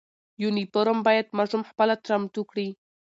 [0.43, 2.67] یونیفرم باید ماشوم خپله چمتو کړي.